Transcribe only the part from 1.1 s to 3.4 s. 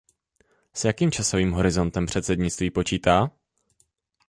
časovým horizontem předsednictví počítá?